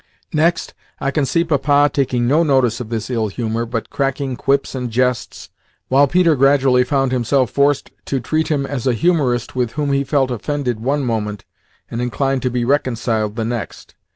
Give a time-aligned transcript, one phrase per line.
[0.33, 4.73] Next, I can see Papa taking no notice of this ill humour, but cracking quips
[4.73, 5.49] and jests,
[5.89, 10.03] while Peter gradually found himself forced to treat him as a humorist with whom he
[10.03, 11.45] felt offended one moment
[11.91, 13.93] and inclined to be reconciled the next.